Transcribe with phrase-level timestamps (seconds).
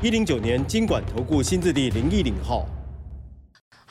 [0.00, 2.64] 一零九年金管投顾新字第零一零号。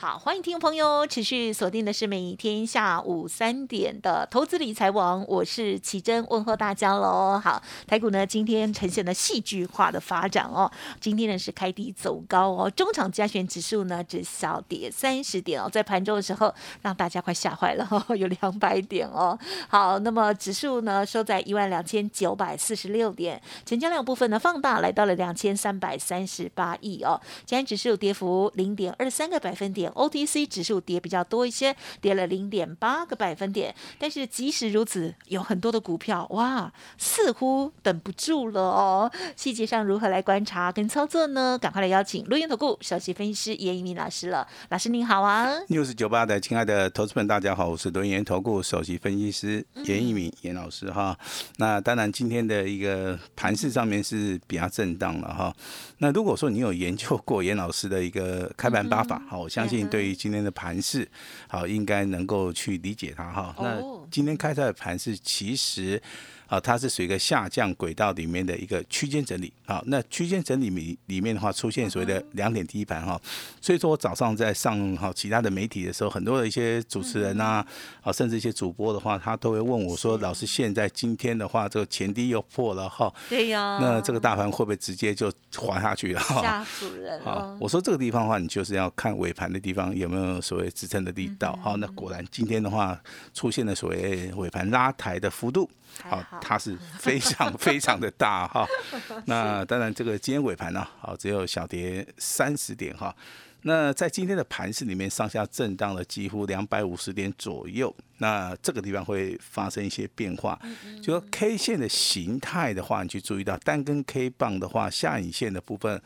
[0.00, 7.36] 好，欢迎听众朋友持续锁定的是每天下午三点的投资理财网，我是奇珍，问候大家喽。
[7.42, 17.84] 好，台股呢今天呈现了戏剧化的发展哦，今天呢是开低走高哦，中场加权指数呢只小跌三十点哦，在盘中的时候让大家快吓坏了，
[18.16, 19.36] 有两百点哦。
[19.66, 29.87] 好，那么指数呢收在一万两千九百四十六点，成交量部分呢放大来到了两千三百三十八亿哦，今天指数跌幅零点二三个百分点。
[29.92, 33.74] OTC 指数跌比较多一些，跌了零点八个百分点。
[33.98, 39.10] 但是即使如此，有很多的股票哇，似乎等不住了哦。
[39.36, 41.58] 细节上如何来观察跟操作呢？
[41.60, 44.46] 赶快来邀请陆源投顾首席分析师严一鸣老师了。
[44.70, 51.18] 老师您好啊！news 九八的亲爱的投资们，大家好，我是轮源投顾首席分析师严一鸣严老师哈。
[51.56, 55.54] 那当然今天的一个盘势上面是比较震荡了哈。
[55.98, 59.77] 那如果说你有研究过严老师的一个开盘八法，好，我相信。
[59.86, 61.06] 对于今天的盘势，
[61.46, 63.54] 好，应该能够去理解它哈。
[63.58, 66.00] 那今天开赛的盘是其实。
[66.48, 69.52] 啊，它是属于一个下降轨道里面的一个区间整理。
[69.66, 73.20] 好，那区间整理里里面的话，出现所谓的两点低盘哈。
[73.60, 77.62] 所以说我早上在上哈其他的媒体的时候，很多的一些主持人呐，
[78.00, 83.78] 啊，甚至一些主播的话，他都会问我说：“老师，现在今天的话，这个前低又破了哈。”对呀。
[83.78, 86.20] 那这个大盘会不会直接就滑下去了？
[86.40, 87.58] 吓死人了。
[87.60, 91.54] 我说这个地方的话，你就是要看尾盘的地方有没有所谓支撑的力道。
[91.62, 92.98] 好，那果然今天的话，
[93.34, 93.97] 出现了所谓
[94.36, 95.68] 尾盘拉抬的幅度。
[96.02, 98.66] 好，它是非常非常的大哈。
[99.26, 103.14] 那当然，这个今天尾盘呢，好只有小跌三十点哈。
[103.62, 107.92] 那在今天的盘市里面，上下震荡了几乎两百五十点左右。
[108.18, 110.56] 那这个地方会发生一些变化，
[111.02, 116.00] 就说 K 线的形态的话，你去注意到单根 K 棒的话，下影线的部分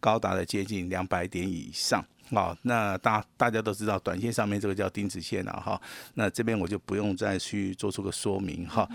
[0.00, 2.04] 高达了接近两百点以上。
[2.30, 5.80] 好，那大大家都知道，短线上面这个叫钉子线了哈。
[6.14, 8.88] 那这边我就不用再去做出个说明哈。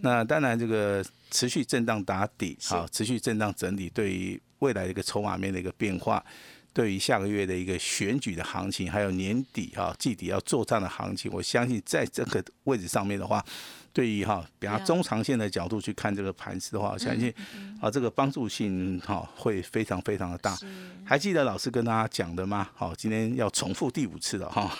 [0.00, 6.24] 那当然，这个持续震荡打底，好，持续震荡整理，对于未来的一个筹码面的一个变化，
[6.72, 13.44] 对于下个月的一个选举的行情，还有年底哈季底要做账的行情，我相信在这个位置上面的话。
[13.92, 17.34] 对于哈，比方中长线的角度去看这个盘子的话，我相信
[17.80, 20.56] 啊，这个帮助性哈会非常非常的大。
[21.04, 22.70] 还记得老师跟大家讲的吗？
[22.76, 24.72] 好，今天要重复第五次了哈。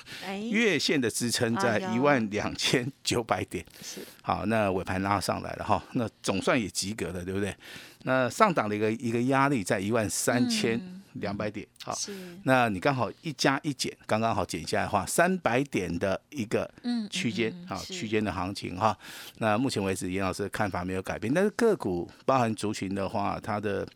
[0.48, 3.64] 月线的支撑在一万两千九百点。
[3.82, 4.00] 是。
[4.22, 7.52] 好，那尾盘拉上来了哈，那总算也及格了，对不对？
[8.04, 10.80] 那上档的一个一个压力在一万三千。
[11.15, 11.97] 两百点，好，
[12.44, 16.71] 那你刚好一加一减，刚刚好减下来的话，三百点的一个
[17.10, 18.97] 区间，好区间的行情哈。
[19.38, 23.87] 那目前为止，严老师的看法没有改变，但是个股包含族群的话，它的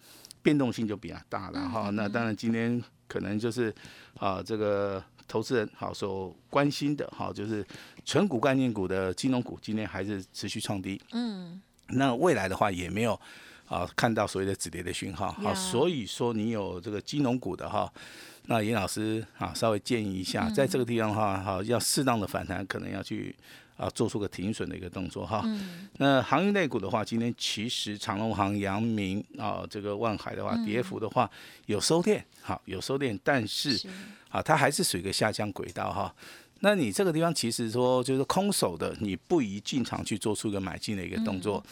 [0.43, 1.91] 变动性就比较大了哈。
[1.91, 3.73] 那当然今天可能就是
[4.19, 7.65] 啊，这个投资人好所关心的，哈就是
[8.05, 11.01] 纯股概念股的金融股，今天还是持续创低。
[11.13, 13.19] 嗯，那未来的话也没有。
[13.67, 17.91] 啊，看到所谓的止跌的讯号，好，所以说你有这个金融股的哈，
[18.47, 23.35] 那严老师啊，稍微建议一下，在这个地方的话，哈，要适当的反弹，可能要去
[23.77, 25.43] 啊做出个停损的一个动作哈。
[25.97, 31.31] 那航运类股的话，今天其实长隆航、阳明啊，这个万海的话，跌幅的话
[31.67, 33.89] 有收敛，好，有收敛，但是
[34.29, 36.15] 啊，它还是属于一个下降轨道哈。
[36.60, 41.62] 那你这个地方其实说就是空手的，你不宜进场去做出一个买进的一个动作。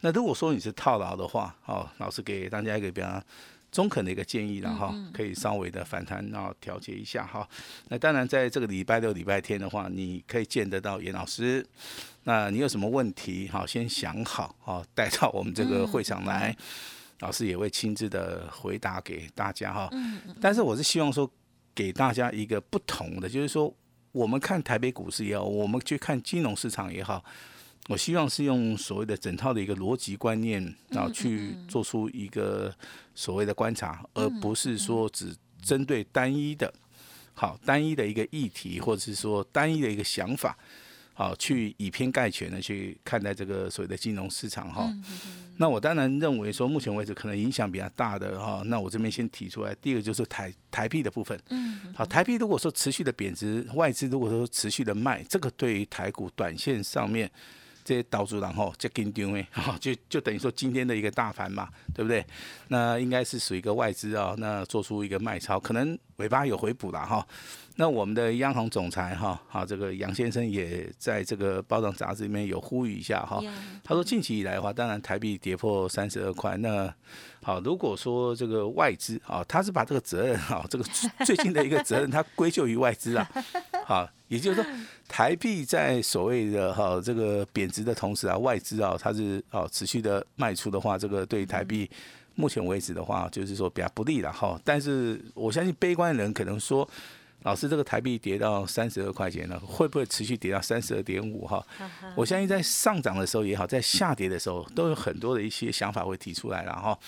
[0.00, 3.22] 那如果说你是套牢的话，哦，老师给大家一个比较
[3.70, 7.46] 中肯的一个建议了哈，可以稍微的反弹，然后调节一下哈。
[7.88, 11.66] 那当然，在这个礼拜六、礼拜天的话，你可以见得到严老师。
[12.24, 16.56] 那你有什么问题，好，先想好，哦，带到我们这个会场来，
[17.18, 19.90] 老师也会亲自的回答给大家哈。
[20.40, 21.30] 但是我是希望说，
[21.74, 23.74] 给大家一个不同的，就是说，
[24.12, 27.24] 我们看台北股市也好，我们去看金融市场也好。
[27.88, 32.74] 我希望是用所谓的整套的一个逻辑观念然后，去做出一个
[33.14, 36.70] 所谓的观察，而不是说只针对单一的，
[37.32, 40.58] 好单一的一个议题，或者是说单一的一个想法，
[41.18, 44.88] 好去以偏概全的去看待这个所谓的金融市场哈。
[45.56, 51.36] 那我当然认为说，目前为止可能影响比较大的哈，那我这边先提出来，第二个就是台台币的部分。
[51.48, 51.80] 嗯。
[51.92, 57.28] 好，台币如果说持续的贬值，外资如果说持续的卖，这个对于台股短线上面。
[57.84, 62.22] 这些岛主然后就紧张诶，哈，就就等于说今天的一个大盘嘛，对不对？
[62.68, 67.26] 那应该是属于一个外资啊，那做出一个卖超，可能尾巴有回补了哈。
[67.76, 73.40] 那我们的央行总裁哈，好，这个杨先生也在这个报章杂志里面有呼吁一下哈。
[73.84, 76.92] 他说近期以来的话，当然台币跌破三十二块，那
[77.40, 80.84] 好，如果说这个外资啊，他是把这个责任啊， 这个
[81.24, 83.30] 最近的一个责任，他归咎于外资啊，
[83.86, 84.70] 好，也就是说
[85.06, 91.88] 台币在所谓的哈这个贬值的同时啊，外资啊，它是啊持续的卖出的话，这个对台币
[92.38, 94.58] 目前为止的话，就是说比较不利了哈。
[94.64, 96.88] 但是我相信悲观的人可能说。
[97.44, 101.46] 老师，这个台币跌到三十二块钱了，会不会持续跌到三十二点五？
[101.46, 101.64] 哈，
[102.16, 106.98] 我相信在上涨的时候也好，在下跌的时候都有很多的一些想法会提出来了哈。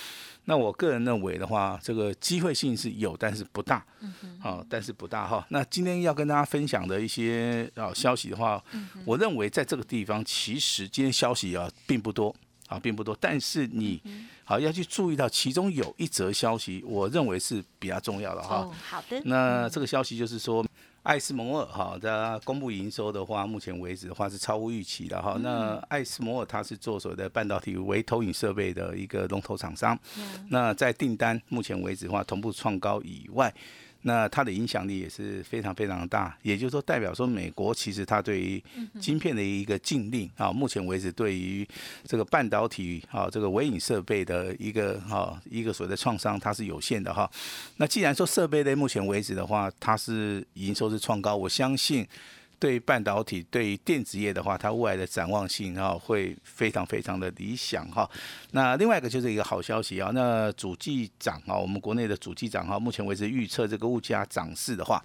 [0.45, 3.85] 那我个人认为的话，这个机会性是有，但是不大。
[3.99, 5.45] 嗯好，但是不大哈。
[5.51, 8.63] 那今天要跟大家分享的一些啊消息的话，
[9.05, 12.33] 我认为在这个地方其实今天消息啊并不多。
[12.69, 14.01] 啊，并不多，但是你
[14.51, 18.57] 好要去注意到，其中有一则消息，我认为是比较重要的哈。
[18.57, 19.23] 哦，好的。
[19.25, 20.67] 那这个消息就是说，
[21.05, 25.39] 爱斯摩尔哈它公布营收的话，目前为止的话是超乎预期的哈。
[25.41, 29.97] 那爱斯摩尔它是做所谓的半导体为投影设备的一个龙头厂商，
[30.49, 33.55] 那在订单目前为止的话，同步创高以外。
[34.03, 38.63] 那它的影响力也是非常非常大，也就是说，代表说美国其实它对于
[39.01, 41.67] 晶片的一个禁令啊，目前为止对于
[42.05, 47.31] 这个半导体啊这个微影设备的一个哈一个所谓的创伤，它是有限的哈。
[47.77, 52.07] 那既然说设备类目前为止的话，它是营收是创高，我相信。
[52.61, 58.09] 对半导体、对电子业的话，它未来的展望性哈会非常非常的理想哈。
[58.51, 65.03] 那另外一个就是一个好消息啊，那主机长啊，我们国内的主机长哈，目前为止预测这个物价涨势的话，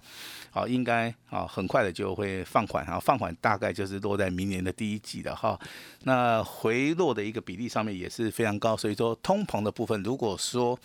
[0.50, 5.58] 好应该啊很快的就会放缓哈，放缓大概就是落在明年的第一季的哈。
[6.02, 10.78] 那回落的一个比例上面也是非常高，所以说通膨的部分，如果说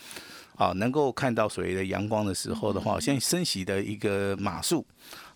[0.55, 4.85] 啊能够看到所谓的阳光的时候的话，现在升息的一个码数。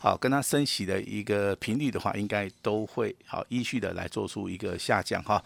[0.05, 5.43] 好，跟它升息的一个频率的话，应该都会好依序的来做出一个下降哈。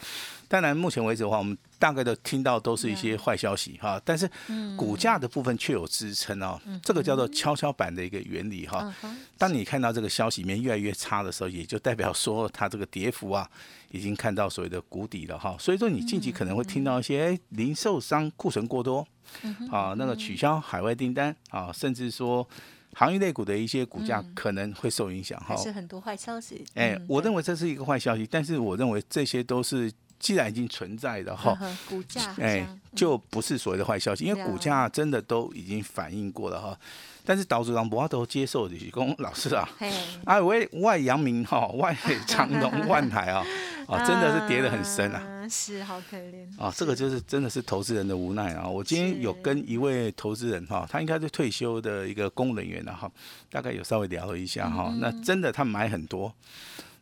[0.49, 4.29] 当然，目前为止的话，我们大概都听到都是一些坏消息哈，但是
[4.75, 6.59] 股价的部分却有支撑哦。
[6.83, 8.93] 这个叫做跷跷板的一个原理哈。
[9.37, 13.49] 当你看到这个消息面越来越差的时候，也就代表说它这个跌幅啊，
[13.91, 15.55] 已经看到所谓的谷底了哈。
[15.57, 19.07] 所以说，你近期可能会听到一些零售商库存过多，
[19.71, 22.45] 啊，那个取消海外订单啊，甚至说。
[22.93, 26.65] 行业类股的一些股价可能会受影响，哈，是很多坏消息。
[26.73, 31.57] 哎，我认为这是一个坏消息，但是我认为这些都是既然已经存在的哈，
[31.87, 36.77] 股价哎就不是所谓的坏消息，因为股价真的都已经反映过了哈。
[37.25, 39.69] 但是导致让博都接受的是讲老师啊，
[40.25, 41.95] 啊外外阳明哈，外
[42.25, 43.45] 长隆万海啊，
[43.87, 46.45] 啊真的是跌得很深啊，是好可怜。
[46.57, 48.67] 啊，这个就是真的是投资人的无奈啊。
[48.67, 53.11] 我今天有跟一位投资人哈，他应该是退休的一个公务人员了哈，
[53.49, 56.33] 大概有稍微聊了一下哈，那真的他买很多，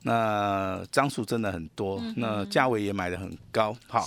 [0.04, 4.06] 那张数真的很多，那价位也买的很高，哈，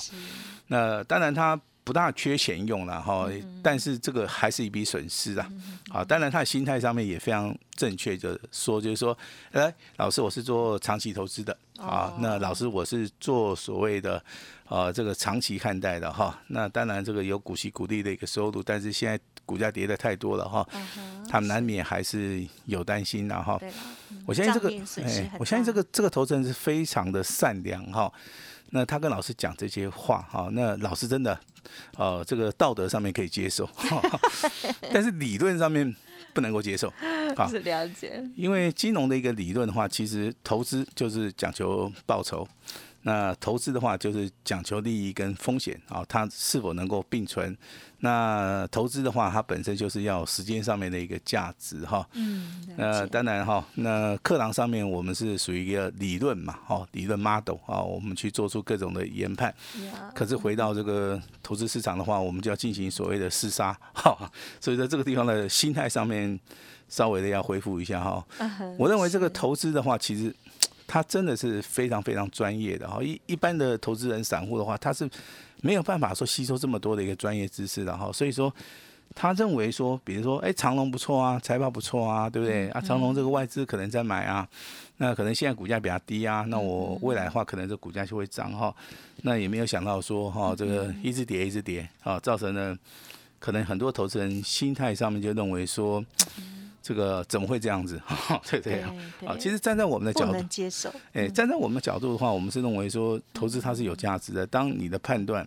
[0.69, 1.61] 那当然他。
[1.83, 3.29] 不大缺钱用了哈，
[3.63, 5.51] 但是这个还是一笔损失啊。
[5.89, 9.17] 好，当然他的心态上面也非常正确，就说就是说，
[9.53, 14.23] 哎，老师我是做长期投资的啊，那老师我是做所谓的
[14.69, 16.39] 呃这个长期看待的哈。
[16.49, 20.65] 那当然这个有股息股利的一个收入，但是现在股价跌的太多了哈，
[21.29, 23.59] 他们难免还是有担心的哈。
[24.27, 24.69] 我相信这个，
[25.03, 28.13] 哎，我相信这个这个投资人是非常的善良哈。
[28.71, 31.39] 那他跟老师讲这些话哈，那老师真的，
[31.97, 33.69] 呃，这个道德上面可以接受，
[34.93, 35.95] 但是理论上面
[36.33, 36.93] 不能够接受。
[37.49, 38.25] 是了解。
[38.37, 42.47] 因为金融的一个理论的话，其实投资就是讲求报酬。
[43.03, 47.57] 那投资的话，就是讲求利益跟风险啊，它是否能够并存？
[48.01, 52.07] 那投资的话，它本身就是要时间上面的一个价值哈。
[52.13, 52.63] 嗯。
[52.77, 59.55] 那当然哈，那课堂上面我们是属于一个理论嘛，哈，理论 model 啊，我们去做出各种的研判。
[60.15, 64.31] 可是回到这个投资市场的话，我们就要进行所谓的厮杀哈。
[64.61, 66.39] 所以在这个地方的心态上面，
[66.89, 68.23] 稍微的要恢复一下哈。
[68.79, 70.35] 我认为这个投资的话，其实。
[70.93, 75.09] 他真的是非常非常专业的哈，一一般的投资人散户的话，他是
[75.61, 78.53] 没有办法说吸收这么多的一个专业知识的哈，所以说
[79.15, 82.69] 他认为说，比如说，哎，长隆不错啊，财报不错啊，对不对？
[82.71, 84.45] 啊，长隆这个外资可能在买啊，
[84.97, 88.75] 那可能现在股价比较低啊，那我未来的话，可能这股价就会涨哈。
[89.23, 92.77] 那也没有想到说，哈，这个一直跌一直跌啊，造成了
[93.39, 96.05] 可能很多投资人心态上面就认为说。
[96.83, 98.01] 这个怎么会这样子？
[98.51, 98.95] 对对啊，
[99.27, 100.91] 啊，其实站在我们的角度，接受。
[101.13, 104.47] 哎，站在我们的角度的话，我们是认为说，投资它是有价值的。
[104.47, 105.47] 当你的判断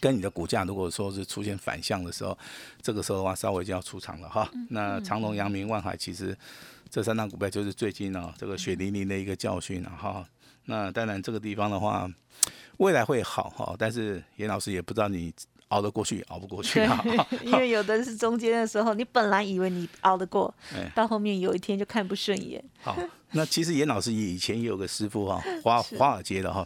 [0.00, 2.36] 跟你的股价如果说是出现反向的时候，
[2.82, 4.50] 这个时候的话，稍微就要出场了哈。
[4.70, 6.36] 那长隆、阳明、万海，其实
[6.90, 10.26] 这三大股票就是最近呢这个血淋淋的一个教训了哈。
[10.64, 12.10] 那当然这个地方的话，
[12.78, 15.32] 未来会好哈，但是严老师也不知道你。
[15.74, 17.04] 熬得过去，熬不过去啊！
[17.42, 20.52] 因为有的是中间的时候，你本来以为你熬得过，
[20.94, 22.62] 到后面有一天就看不顺眼。
[22.80, 22.96] 好，
[23.32, 26.64] 那其实严老师以前也有个师傅哈， 华华尔街的哈，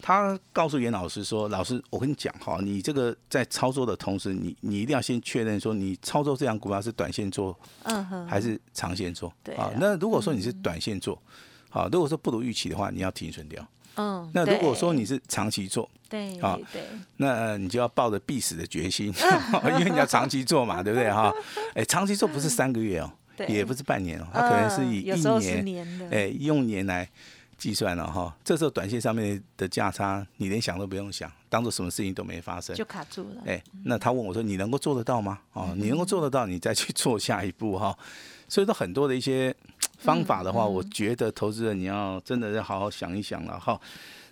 [0.00, 9.30] 他告诉严老师说：“老师，我跟你讲哈，你这个在操作的同时，你你一定要先确认说，你操作这样股票是短线做，嗯哼，还是长线做？
[9.44, 9.70] 对啊。
[9.78, 11.20] 那如果说你是短线做，
[11.68, 13.62] 好，如果说不如预期的话，你要停损掉。”
[13.98, 16.82] 嗯，那如果说你是长期做，对，啊，对，
[17.16, 19.12] 那你就要抱着必死的决心，
[19.78, 21.32] 因为你要长期做嘛，对不对哈？
[21.74, 23.10] 哎，长期做不是三个月哦，
[23.48, 27.08] 也不是半年哦，它可能是以一年，哎，用年来
[27.58, 28.34] 计算了哈。
[28.44, 33.42] 这时候短线上面的价差，你连想都不用想，当做什么事情都没发生，就卡住了。
[33.46, 37.96] 哎，那他问我说：“你能够做得到吗？”哦，你能够做得到，你再去做下一步哈。
[38.48, 39.54] 所以说很多的一些。
[39.98, 43.78] 方法的话，我觉得投资人你要真的要好好想一想了哈。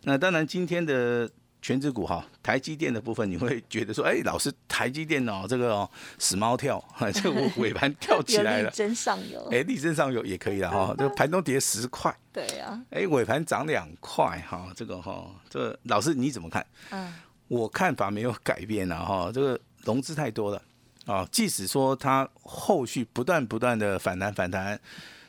[0.05, 1.29] 那当然，今天的
[1.61, 6.83] 全指股哈，台积电的部分，你会觉得说，哎，老师，台积电哦，这个哦死猫跳，
[7.13, 10.95] 这个尾盘跳起来了，真上游，哎，力争上游也可以了哈。
[10.99, 16.65] 这个盘中跌十块，对啊，哎，尾盘涨两块哈，这个哈，这个老师你怎么看？
[16.93, 17.13] 嗯，
[17.49, 20.63] 我看法没有改变了哈，这个融资太多了
[21.07, 24.79] 啊，即使说它后续不断不断的反弹反弹。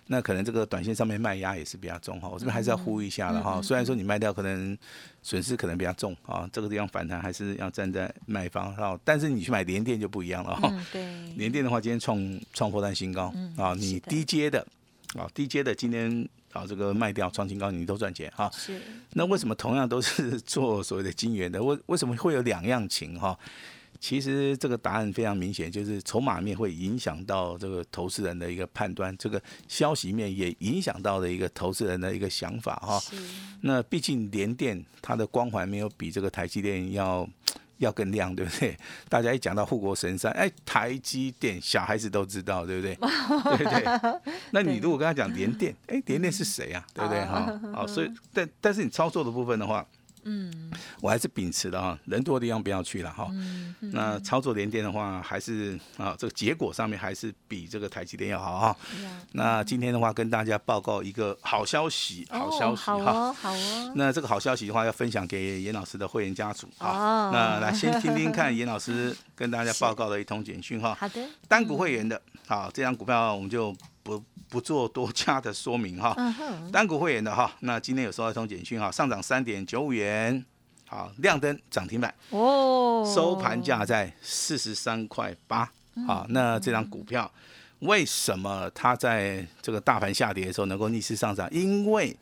[0.08, 3.62] 那可能这个短线上面卖压也是比较重哈，我这边还是要呼吁一下了哈。
[3.62, 4.78] 虽然说你卖掉可能
[5.22, 8.98] 损失可能比较重啊，这个地方反弹还是要站在卖方哈。
[9.04, 10.74] 但是你去买连电就不一样了哈。
[10.92, 11.04] 对。
[11.36, 14.66] 连电的话，今天创创破单新高啊，你低阶的
[15.16, 18.50] 啊，低阶的今天啊这个卖掉创新高，你都赚钱哈。
[18.54, 18.80] 是。
[19.14, 23.38] 那为什么同样都是做所谓的金元的，为为什么会有两样情哈？
[24.00, 33.02] 其实这个答案非常明显，就是筹码面会影响到这个投资人的一个判断，这个消息面也影响到了一个投资人的一个想法哈。
[33.62, 37.28] 那毕竟联电它的光环没有比这个台积电要
[37.78, 38.78] 要更亮，对不对？
[39.10, 42.96] 大家一讲到护国神山，哎，台积电小孩子都知道，对不对？
[43.58, 44.34] 对对。
[44.52, 46.86] 那你如果跟他讲联电，哎，联电是谁啊？
[46.94, 47.20] 对不对？
[47.26, 49.86] 哈，好， 所以但但是你操作的部分的话。
[50.30, 50.52] 嗯，
[51.02, 53.30] 我还是秉持的哈，人多的地方不要去了哈。
[53.80, 58.78] 那操作连电的话，还是啊，这个结果上面还是比这个台积电要好哈。
[59.32, 62.98] 那今天的话，跟大家报告一个好消息，好消息哈。
[62.98, 63.94] 好哦，好哦。
[63.96, 67.30] 那这个好消息的话，要分享给严老师的会员家族啊。
[67.32, 70.94] 那来先听听看严老师跟大家 报告的一通简讯哈。
[71.00, 71.26] 好的。
[71.48, 73.74] 单股会员的，好，这张股票我们就
[74.08, 74.24] 不。
[74.50, 76.16] 不做多加的说明哈，
[76.72, 80.46] 单股会员的哈，那今天有收到一通简讯哈，上涨三点九五元，
[80.88, 85.70] 好亮灯涨停板哦，收盘价在四十三块八，
[86.08, 87.30] 好，那这张股票
[87.80, 91.46] 为什么它在这个大盘下跌的时候能够逆势上涨？
[91.52, 92.16] 因为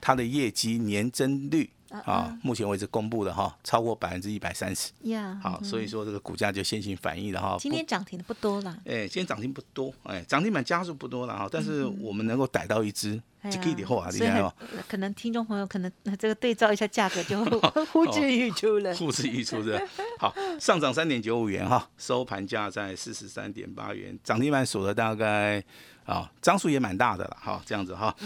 [0.00, 1.70] 它的业绩年增率。
[1.90, 4.90] 啊，目前为止公布的哈，超过百分之一百三十。
[5.02, 7.56] 呀，好，所以说这个股价就先行反应了哈。
[7.58, 8.76] 今天涨停的不多了。
[8.84, 11.48] 哎，今天涨停不多，哎，涨停板加速不多了哈。
[11.50, 14.52] 但是我们能够逮到一只，就可以后啊，厉害哦。
[14.88, 17.44] 可能听众朋友可能这个对照一下价格就
[17.92, 18.94] 呼之欲出了。
[18.96, 19.80] 呼之欲出是
[20.18, 25.62] 好，上涨三点九五元哈，收盘价在四十三点八元，涨停板锁了大概。
[26.08, 28.16] 啊，张数也蛮大的了，哈，这样子哈，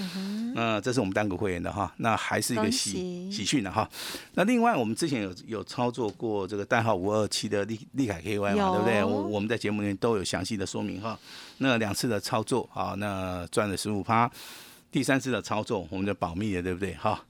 [0.54, 3.90] 那这是我们单股会员的哈，那还是一个喜喜讯的哈。
[4.35, 9.02] 那另外，我们之前有有操作过这个代号五二七的利利凯 KY 嘛，对不对？
[9.02, 11.19] 我我们在节目里面都有详细的说明哈。
[11.59, 14.31] 那两次的操作啊，那赚了十五趴。
[14.92, 16.92] 第三次的操作，我们就保密了，对不对？
[16.94, 17.25] 哈，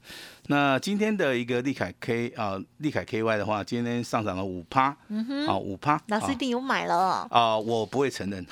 [0.49, 7.27] 那今天的一个利凯 K 啊，利凯 KY 的话，今天上涨了五趴，嗯哼，啊五趴，老师一定有买了。
[7.31, 8.45] 啊，我不会承认，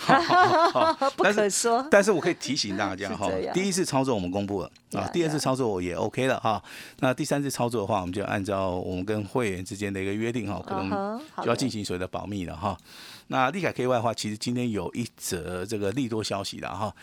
[1.16, 6.62] 不可说，但是我可以提醒大家哈，第一次操作我们公布了啊，第二次操作我也 OK 了哈，
[7.00, 12.78] 那第三次操作的话，我们就按照我们跟会员之间的一个约定哈，可能就要进行所谓的保密了哈。
[13.26, 16.94] 那利凯 KY 的话，其实今天有一则这个利多消息的哈。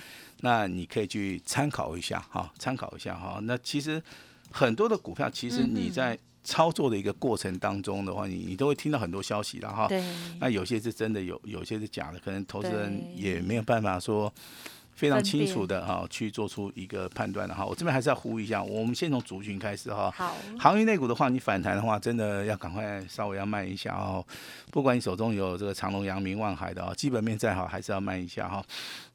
[0.41, 3.39] 那你可以去参考一下哈，参考一下哈。
[3.41, 4.01] 那其实
[4.51, 9.87] 很多的股票，其实你在操作的一个过程当中的话，你你都会听到很多消息了哈。
[9.87, 10.01] 对，
[10.39, 14.33] 那有些是真的，有有些是假的，可能投资人也没有办法说
[14.97, 17.63] 非常清楚的哈去做出一个判断的哈。
[17.63, 20.11] 我这边还是要呼吁一下，我们先从族群开始哈。
[20.17, 24.25] 好，航运类股的话，你反弹的话，真的要赶快稍微要慢一下哦。
[24.71, 28.65] 不管你手中有这个长隆、阳明、万海的啊，基本面再好，还是要慢一下哈。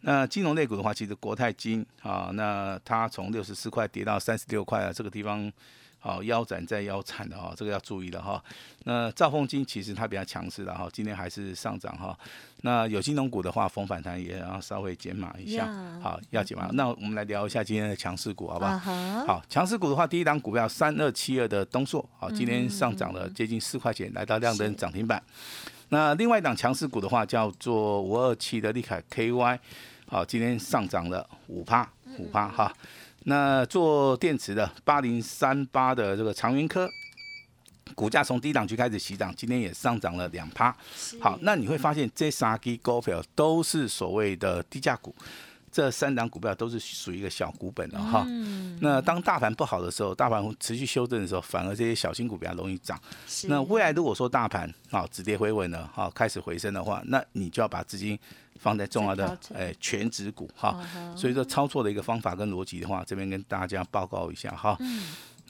[0.03, 5.53] 那金融类股的话，其实国泰金啊，那它从六十四块跌到三十六块啊，这个地方。
[6.03, 8.43] 好，腰斩再腰斩的哈，这个要注意的哈。
[8.83, 12.19] 那兆丰金其实它比较强势的哈，今天还是上涨哈。
[12.63, 16.69] 那有金融股的话，逢反弹也要稍微减码一下呀，好，要减码。
[16.73, 18.79] 那我们来聊一下今天的强势股，好不好？
[19.27, 25.23] 好，强势股的话，第一档股票三二七二的东硕，好，今天上涨了接近四块钱，来到亮灯涨停板。
[25.91, 29.59] 那另外一档强势股的话，叫做五二七的利凯 KY，
[30.09, 32.75] 好，今天上涨了五趴，五趴哈。
[33.25, 36.89] 那做电池的八零三八的这个长云科，
[37.95, 40.75] 股价从低档区开始起涨，今天也上涨了两趴。
[41.21, 45.15] 好，那你会发现这三只股票都是所谓的低价股，
[45.73, 48.25] 这三档股票都是属于一个小股本的哈。
[48.81, 53.01] 那当大盘不好的时候，大盘持续修正的时候，反而这些小新股比较容易涨。
[53.45, 58.19] 那未来如果说大盘啊止跌回稳了，哈开始回升的话，那你就要把资金
[58.61, 60.79] 放在重要的再调整诶全指股哈。
[61.17, 64.77] 所以说操作的一个方法跟逻辑的话，这边跟大家报告一下哈。
[64.81, 65.03] 嗯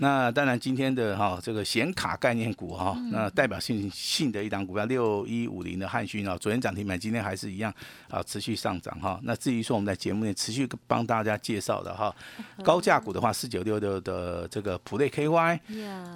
[0.02, 7.72] 那当然，今天的哈这个显卡概念股哈，嗯那代表性性的一档股票六一五零的汉讯啊，昨天涨停板，今天还是一样
[8.10, 9.20] 啊持续上涨哈。
[9.22, 15.60] 那至于说我们在节目内持续帮大家介绍的哈，嗯高价股的话，四九六六的这个普瑞 KY，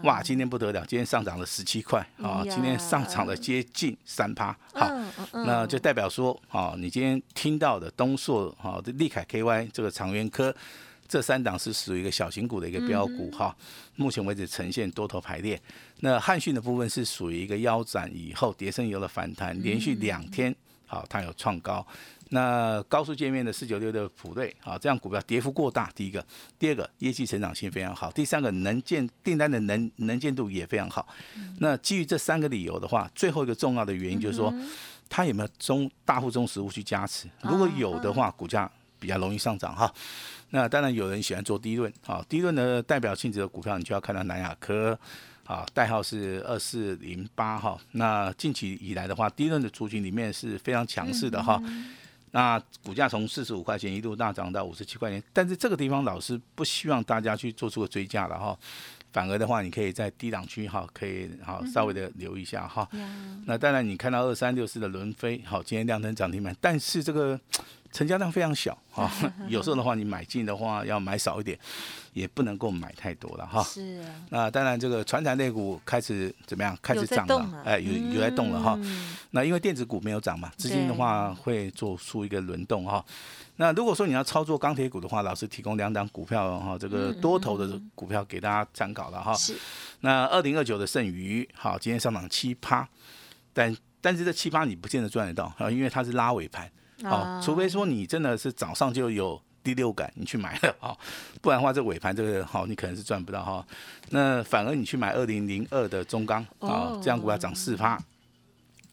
[0.03, 4.91] 哇，今天不得了，今天上涨了十七块啊，今天上涨了接近三趴，好。
[5.33, 10.53] 那就代表说，啊，你今天听到的东硕、哈、这利凯 KY 这个长源科
[11.09, 13.55] 这三档是属于一个小型股的一个标股哈、
[13.97, 15.61] 目前为止呈现多头排列。
[16.01, 20.55] 那汉讯的部分是属于一个腰斩以后跌升有了反弹，连续两天
[20.87, 21.87] 好、它有创高。
[22.31, 26.25] 那高速界面的四九六的普瑞啊，这样股票跌幅过大，第一个，
[26.59, 31.07] 第二个业绩成长性非常好，第三个能见订单的能能见度也非常好。
[31.61, 34.53] 那基于这三个理由的话，最后一个重要的原因就是说，
[35.09, 37.29] 它有没有中大户中实物去加持？
[37.43, 39.93] 如果有的话，股价比较容易上涨哈。
[40.51, 44.99] 那当然有人喜欢做低论啊，低论的代表性质的股票，你就要看到南亚科。
[45.47, 47.79] 啊，代号是二四零八哈。
[47.93, 51.63] 那近期以来的话，低轮的族群里面是非常强势的哈。
[52.33, 58.59] 那股价从四十五块钱一度大涨到五十七块钱，但是这个地方老师不希望大家去做出个追加了哈。
[59.13, 62.83] 反而的话，你可以在低档区哈，可以好稍微的留一下哈。
[62.95, 63.09] 呀
[63.47, 67.39] 那当然，你看到二三六四的轮飞，好，今天亮灯涨停板，但是这个
[67.93, 69.11] 成交量非常小啊。
[69.49, 71.59] 有时候的话，你买进的话要买少一点，
[72.13, 73.63] 也不能够买太多了哈。
[73.63, 76.77] 是啊，那当然，这个传产类股开始怎么样？
[76.83, 78.75] 开始涨了，哎，有有在动了哈。
[78.83, 83.05] 嗯那因为电子股没有涨嘛，资金的话会做出一个轮动哈。
[83.57, 89.35] 那如果说你要操作钢铁股的话，老师提供两档股票哈，这个多头的股票给大家参考了哈。
[89.35, 89.55] 是
[90.01, 92.89] 那二零二九的剩余，好，今天上涨七趴，
[93.53, 96.71] 但但是这七趴你不见得赚得到啊，因为它是拉尾盘，
[97.03, 100.97] 好、啊除非说你真的是早上就有第六感，你去买了哈、
[101.43, 103.67] 不然的话这尾盘这个好，你可能是赚不到哈、
[104.11, 107.99] 那反而你去买二零零二的中钢啊、哦这样股票涨四趴。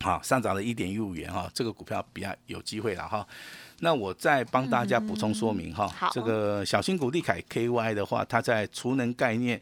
[0.02, 3.26] 好，上涨了一点一五元哈，这个股票比较有机会了哈。
[3.80, 9.62] 那我再帮大家补充说明哈，好这个小新股利凯 KY 的话，它在储能概念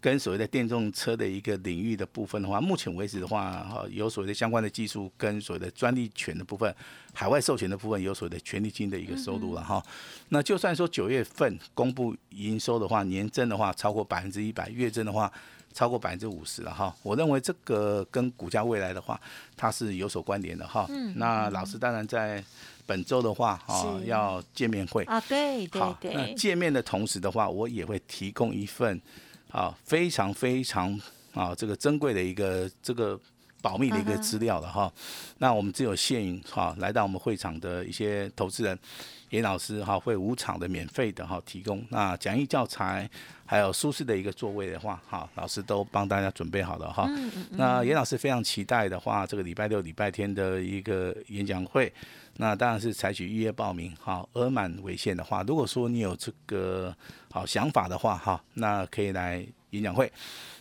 [0.00, 6.74] 跟所谓的电动车的一个领域的部分的话，目前为止的话，哈，有所谓的相关的技术跟所谓的专利权的部分，
[7.12, 9.82] 海外授权的部分有所谓的权利金的一个收入了哈。
[10.28, 15.32] 那就算说九月份公布营收的话，年增的话超过百分之一百，月增的话。
[15.74, 19.20] 超过百分之五十了哈，我认为这个跟股价未来的话，
[19.54, 20.88] 它是有所关联的哈。
[21.14, 22.42] 那老师当然在
[22.86, 29.00] 本周的话，啊是要见面会，啊，对对好，那对，见面的同时的话，我也会提供一份
[29.50, 31.00] 啊非常非常
[31.34, 33.18] 啊这个珍贵的一个这个
[33.60, 34.92] 保密的一个资料了哈。
[35.38, 38.78] 那我们只有限于哈来到我们会场的一些投资人，
[39.30, 41.84] 严老师哈会无偿的免费的哈提供。
[41.90, 43.08] 那讲义教材
[43.44, 47.08] 还有舒适的一个座位的话，哈老师都帮大家准备好了哈。
[47.50, 51.92] 那严老师非常期待的话，这个礼拜六、礼拜天的一个演讲会。
[52.40, 56.94] 那当然是采取预约报名，哈，额满为限的话，如果说你有这个
[57.32, 60.10] 好想法的话，哈，那可以来演讲会。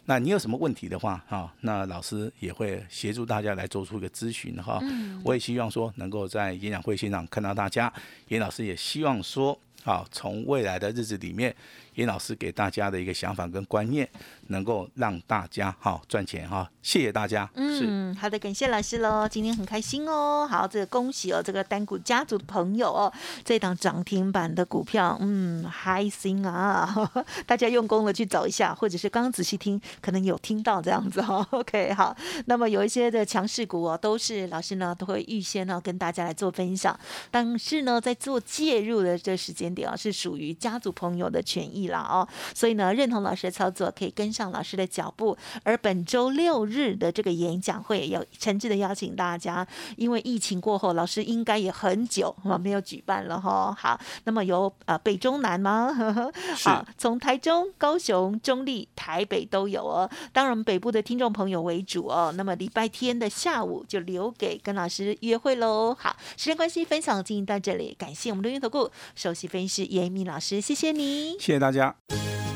[0.05, 4.81] 那你有什么问题的话，哈，那老师也会协助大家来做出一个咨询哈。
[5.23, 7.93] 我也希望说能够在演讲会现场看到大家，
[8.29, 11.55] 严老师也希望说好，从未来的日子里面，
[11.97, 14.07] 严老师给大家的一个想法跟观念，
[14.47, 17.49] 能够让大家哈赚钱哈，谢谢大家。
[17.55, 20.47] 嗯，好的，感谢老师喽，今天很开心哦。
[20.47, 23.11] 好，这个恭喜哦，这个单股家族的朋友哦，
[23.43, 27.11] 这档涨停板的股票，嗯，开心啊！
[27.47, 31.45] 大家用功了去找一下，或者是刚刚仔细听，可能有听到这样子哦。
[31.49, 36.95] OK，好，那么有一些的强势股哦，都是老师呢都会预先呢跟大家来做分享，
[37.31, 39.87] 但是呢在做介入的这时间点。
[39.87, 45.37] 啊，是属于家族朋友的权益了哦，所以呢，认同老师的操作，可以跟上老师的脚步。
[45.63, 53.73] 而本周六日的这个演讲会，有诚挚的邀请大家，因为疫情过后，老师应该也很久啊没有举办了哈。
[53.77, 55.93] 好，那么有呃北中南吗？
[56.63, 60.09] 好，从台中、高雄、中立、台北都有哦。
[60.33, 62.33] 当然我们北部的听众朋友为主哦。
[62.35, 65.95] 那么礼拜天的下午就留给跟老师约会喽。
[65.97, 69.67] 好，时间关系，分享进行到这里，感谢我们的云投顾首席分析。
[69.77, 71.76] 师严明老师，谢谢你，谢谢大家。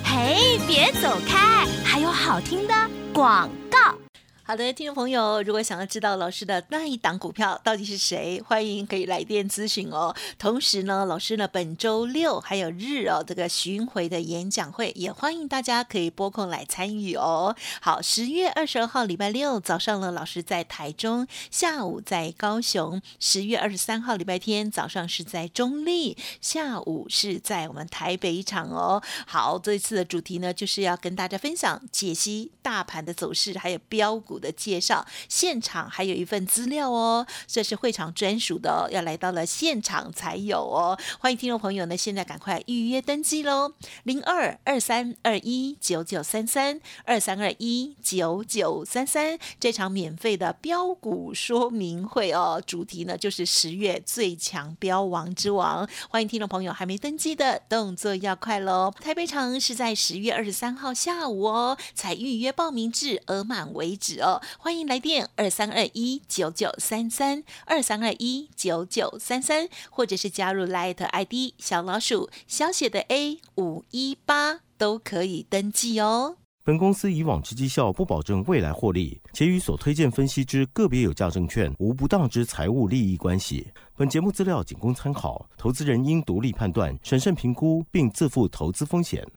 [0.03, 2.73] 嘿，别走开，还有好听的
[3.13, 4.01] 广告。
[4.43, 10.13] 好的，听众朋友，如果想要知道老师的那一档股票到底是谁，欢迎可以来电咨询哦。
[10.39, 17.56] 同时呢，老师呢本周六还有日哦这个巡回的演讲会，也欢迎大家可以拨空来参与哦。
[17.82, 29.01] 好，十月二十二号礼拜六早上呢，老师在台中，下午在高雄；十月二十三号礼拜天早上是在中立，下午是在我们台北场哦。
[29.27, 34.19] 好，这一次的主题呢，就是要跟大家分享解析大盘的走势，还有标。
[34.32, 40.98] 股的介绍，现场还有一份资料哦，这是会场专属的，要来到了现场才有哦。
[41.20, 55.86] 欢迎听众朋友呢，现在赶快预约登记喽，零二二三二一九九三三二三二一九九三三，这场免费的标股说明会哦，主题呢就是十月最强标王之王。
[56.10, 58.94] 欢迎听众朋友还没登记的，动作要快喽。
[59.02, 64.41] 台北场是在十月二十三号下午哦，才预约报名至额满为止哦。
[64.57, 76.38] 欢迎来电二三二一九九三三二三二一九九三三，或者是加入 Light ID 小老鼠小写的 A 五一八都可以登记哦。
[76.63, 83.67] 本公司以往之绩效不保证未来获利，且与所推荐分析之个别有价证券无不当之财务利益关系。
[83.97, 89.27] 本节目资料仅供参考，投资人应独立判断、审慎评估，并自负投资风险。